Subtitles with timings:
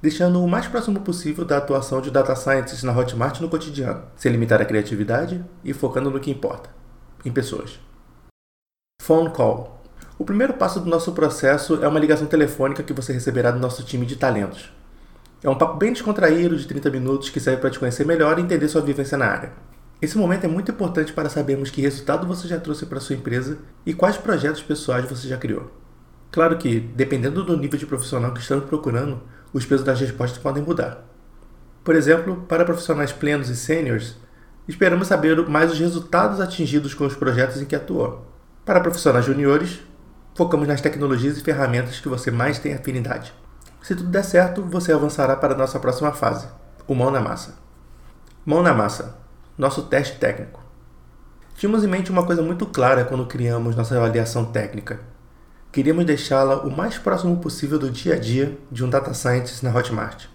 [0.00, 4.30] deixando o mais próximo possível da atuação de data scientists na Hotmart no cotidiano, sem
[4.30, 6.70] limitar a criatividade e focando no que importa,
[7.24, 7.80] em pessoas.
[9.02, 9.74] Phone Call
[10.16, 13.82] o primeiro passo do nosso processo é uma ligação telefônica que você receberá do nosso
[13.82, 14.72] time de talentos.
[15.44, 18.42] É um papo bem descontraído de 30 minutos que serve para te conhecer melhor e
[18.42, 19.52] entender sua vivência na área.
[20.00, 23.58] Esse momento é muito importante para sabermos que resultado você já trouxe para sua empresa
[23.84, 25.70] e quais projetos pessoais você já criou.
[26.32, 29.20] Claro que, dependendo do nível de profissional que estamos procurando,
[29.52, 31.04] os pesos das respostas podem mudar.
[31.84, 34.16] Por exemplo, para profissionais plenos e sêniores,
[34.66, 38.26] esperamos saber mais os resultados atingidos com os projetos em que atuou.
[38.64, 39.78] Para profissionais juniores,
[40.34, 43.43] focamos nas tecnologias e ferramentas que você mais tem afinidade.
[43.84, 46.48] Se tudo der certo, você avançará para a nossa próxima fase,
[46.88, 47.56] o mão na massa.
[48.42, 49.14] Mão na massa,
[49.58, 50.58] nosso teste técnico.
[51.54, 55.00] Tínhamos em mente uma coisa muito clara quando criamos nossa avaliação técnica.
[55.70, 59.70] Queríamos deixá-la o mais próximo possível do dia a dia de um data scientist na
[59.70, 60.28] Hotmart,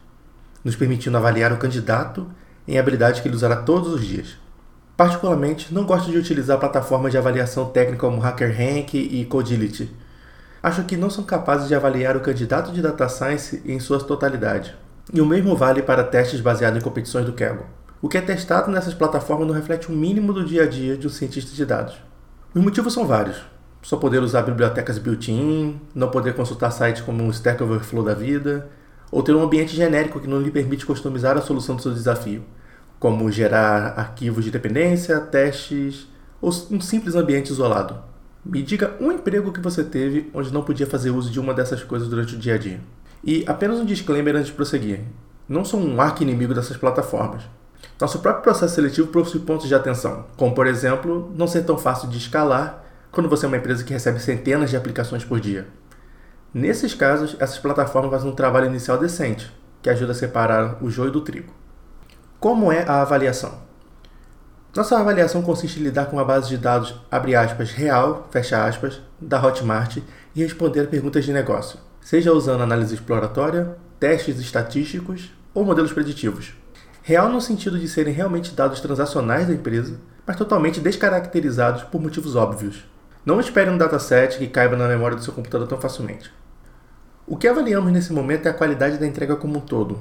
[0.63, 2.29] nos permitindo avaliar o candidato
[2.67, 4.37] em habilidades que ele usará todos os dias.
[4.95, 9.91] Particularmente, não gosto de utilizar plataformas de avaliação técnica como HackerRank e Codility.
[10.61, 14.75] Acho que não são capazes de avaliar o candidato de data science em sua totalidade.
[15.13, 17.65] E o mesmo vale para testes baseados em competições do Kaggle.
[18.01, 21.07] O que é testado nessas plataformas não reflete o mínimo do dia a dia de
[21.07, 21.95] um cientista de dados.
[22.53, 23.41] Os motivos são vários.
[23.81, 28.69] Só poder usar bibliotecas built-in, não poder consultar sites como o Stack Overflow da vida,
[29.11, 32.43] ou ter um ambiente genérico que não lhe permite customizar a solução do seu desafio
[32.99, 36.07] como gerar arquivos de dependência, testes
[36.41, 37.97] ou um simples ambiente isolado.
[38.45, 41.83] Me diga um emprego que você teve onde não podia fazer uso de uma dessas
[41.83, 42.79] coisas durante o dia a dia.
[43.23, 45.01] E apenas um disclaimer antes de prosseguir.
[45.47, 47.43] Não sou um arqui-inimigo dessas plataformas.
[47.99, 52.07] Nosso próprio processo seletivo possui pontos de atenção, como por exemplo, não ser tão fácil
[52.07, 55.67] de escalar quando você é uma empresa que recebe centenas de aplicações por dia.
[56.53, 59.51] Nesses casos, essas plataformas fazem um trabalho inicial decente,
[59.81, 61.53] que ajuda a separar o joio do trigo.
[62.39, 63.68] Como é a avaliação?
[64.75, 69.01] Nossa avaliação consiste em lidar com uma base de dados, abre aspas, real, fecha aspas,
[69.19, 69.97] da Hotmart
[70.35, 76.53] e responder a perguntas de negócio, seja usando análise exploratória, testes estatísticos ou modelos preditivos.
[77.01, 82.35] Real no sentido de serem realmente dados transacionais da empresa, mas totalmente descaracterizados por motivos
[82.35, 82.85] óbvios.
[83.25, 86.31] Não espere um dataset que caiba na memória do seu computador tão facilmente.
[87.25, 89.99] O que avaliamos nesse momento é a qualidade da entrega como um todo,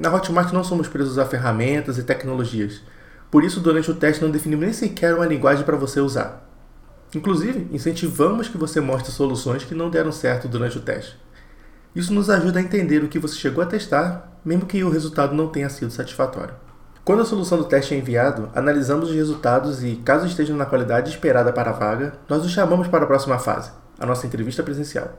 [0.00, 2.80] na Hotmart não somos presos a ferramentas e tecnologias.
[3.30, 6.48] Por isso, durante o teste, não definimos nem sequer uma linguagem para você usar.
[7.14, 11.16] Inclusive, incentivamos que você mostre soluções que não deram certo durante o teste.
[11.94, 15.34] Isso nos ajuda a entender o que você chegou a testar, mesmo que o resultado
[15.34, 16.54] não tenha sido satisfatório.
[17.04, 21.10] Quando a solução do teste é enviado, analisamos os resultados e, caso estejam na qualidade
[21.10, 25.18] esperada para a vaga, nós os chamamos para a próxima fase, a nossa entrevista presencial.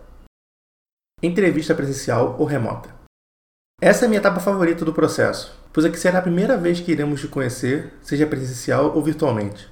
[1.22, 3.01] Entrevista presencial ou remota.
[3.84, 6.92] Essa é a minha etapa favorita do processo, pois aqui será a primeira vez que
[6.92, 9.68] iremos te conhecer, seja presencial ou virtualmente.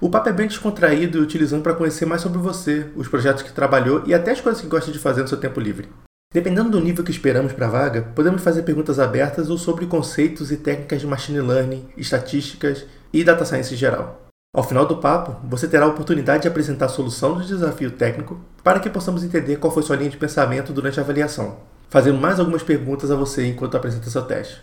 [0.00, 3.52] O papo é bem descontraído e utilizando para conhecer mais sobre você, os projetos que
[3.52, 5.88] trabalhou e até as coisas que gosta de fazer no seu tempo livre.
[6.32, 10.52] Dependendo do nível que esperamos para a vaga, podemos fazer perguntas abertas ou sobre conceitos
[10.52, 14.28] e técnicas de machine learning, estatísticas e data science em geral.
[14.54, 18.40] Ao final do papo, você terá a oportunidade de apresentar a solução do desafio técnico
[18.62, 22.38] para que possamos entender qual foi sua linha de pensamento durante a avaliação fazendo mais
[22.38, 24.62] algumas perguntas a você enquanto apresenta seu teste.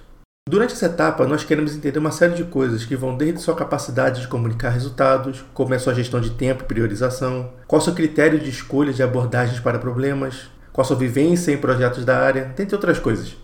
[0.50, 4.22] Durante essa etapa, nós queremos entender uma série de coisas que vão desde sua capacidade
[4.22, 8.40] de comunicar resultados, como é sua gestão de tempo e priorização, qual é seu critério
[8.40, 12.76] de escolha de abordagens para problemas, qual a sua vivência em projetos da área, dentre
[12.76, 13.36] outras coisas.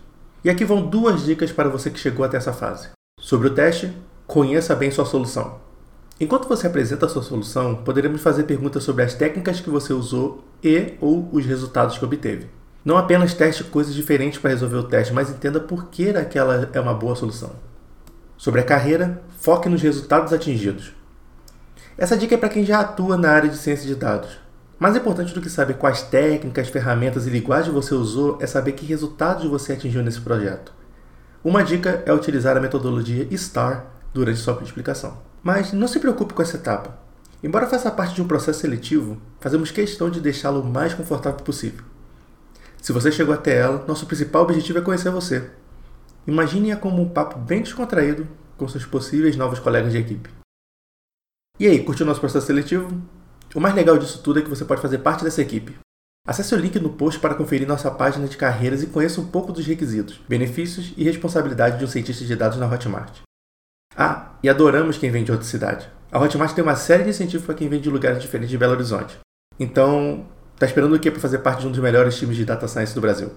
[0.42, 2.88] E aqui vão duas dicas para você que chegou até essa fase.
[3.20, 3.94] Sobre o teste,
[4.26, 5.60] conheça bem sua solução.
[6.18, 10.42] Enquanto você apresenta a sua solução, poderemos fazer perguntas sobre as técnicas que você usou
[10.62, 12.48] e ou os resultados que obteve.
[12.84, 16.78] Não apenas teste coisas diferentes para resolver o teste, mas entenda por que aquela é
[16.78, 17.52] uma boa solução.
[18.36, 20.92] Sobre a carreira, foque nos resultados atingidos.
[21.96, 24.38] Essa dica é para quem já atua na área de ciência de dados.
[24.78, 28.84] Mais importante do que saber quais técnicas, ferramentas e linguagens você usou é saber que
[28.84, 30.74] resultados você atingiu nesse projeto.
[31.42, 35.16] Uma dica é utilizar a metodologia STAR durante sua explicação.
[35.42, 36.98] Mas não se preocupe com essa etapa.
[37.42, 41.93] Embora faça parte de um processo seletivo, fazemos questão de deixá-lo o mais confortável possível.
[42.84, 45.50] Se você chegou até ela, nosso principal objetivo é conhecer você.
[46.26, 48.28] Imagine-a como um papo bem descontraído
[48.58, 50.28] com seus possíveis novos colegas de equipe.
[51.58, 53.02] E aí, curtiu nosso processo seletivo?
[53.54, 55.74] O mais legal disso tudo é que você pode fazer parte dessa equipe.
[56.28, 59.50] Acesse o link no post para conferir nossa página de carreiras e conheça um pouco
[59.50, 63.22] dos requisitos, benefícios e responsabilidade de um cientista de dados na Hotmart.
[63.96, 65.88] Ah, e adoramos quem vem de outra cidade.
[66.12, 68.74] A Hotmart tem uma série de incentivos para quem vem de lugares diferentes de Belo
[68.74, 69.18] Horizonte.
[69.58, 70.26] Então,
[70.64, 72.94] tá esperando o que para fazer parte de um dos melhores times de data science
[72.94, 73.30] do Brasil?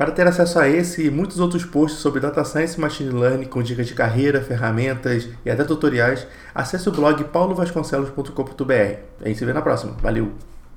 [0.00, 3.44] Para ter acesso a esse e muitos outros posts sobre Data Science e Machine Learning
[3.44, 8.72] com dicas de carreira, ferramentas e até tutoriais, acesse o blog paulovasconcelos.com.br.
[9.20, 9.92] A gente se vê na próxima.
[10.00, 10.32] Valeu!